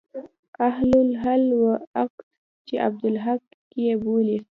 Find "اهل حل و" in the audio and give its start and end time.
0.67-1.65